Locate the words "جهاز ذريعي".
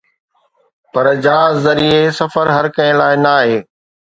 1.23-2.03